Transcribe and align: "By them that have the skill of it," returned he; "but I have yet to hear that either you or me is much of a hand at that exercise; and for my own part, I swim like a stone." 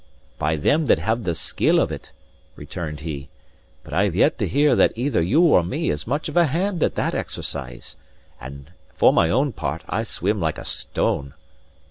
"By 0.39 0.55
them 0.55 0.87
that 0.87 0.97
have 0.97 1.25
the 1.25 1.35
skill 1.35 1.79
of 1.79 1.91
it," 1.91 2.11
returned 2.55 3.01
he; 3.01 3.29
"but 3.83 3.93
I 3.93 4.05
have 4.05 4.15
yet 4.15 4.39
to 4.39 4.47
hear 4.47 4.75
that 4.75 4.93
either 4.95 5.21
you 5.21 5.41
or 5.43 5.63
me 5.63 5.91
is 5.91 6.07
much 6.07 6.27
of 6.27 6.35
a 6.35 6.47
hand 6.47 6.81
at 6.81 6.95
that 6.95 7.13
exercise; 7.13 7.97
and 8.39 8.71
for 8.95 9.13
my 9.13 9.29
own 9.29 9.51
part, 9.51 9.83
I 9.87 10.01
swim 10.01 10.39
like 10.41 10.57
a 10.57 10.65
stone." 10.65 11.35